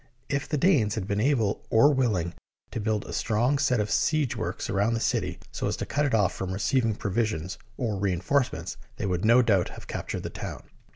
If 0.29 0.49
the 0.49 0.57
Danes 0.57 0.95
had 0.95 1.05
been 1.05 1.19
able 1.21 1.61
or 1.69 1.93
willing 1.93 2.33
to 2.71 2.79
build 2.79 3.05
a 3.05 3.13
strong 3.13 3.59
set 3.59 3.79
of 3.79 3.91
siege 3.91 4.35
works 4.35 4.67
around 4.67 4.95
the 4.95 4.99
city, 4.99 5.37
so 5.51 5.67
as 5.67 5.75
to 5.77 5.85
cut 5.85 6.07
it 6.07 6.15
off 6.15 6.33
from 6.33 6.53
receiving 6.53 6.95
provisions 6.95 7.59
or 7.77 7.97
reinforcements, 7.99 8.77
they 8.97 9.05
would 9.05 9.23
no 9.25 9.43
doubt 9.43 9.69
have 9.69 9.85
captured 9.85 10.23
the 10.23 10.31
town. 10.31 10.63